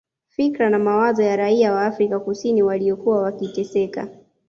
[0.27, 4.07] Fikra na mawazo ya raia wa Afrika kusini waliokuwa wakiteseka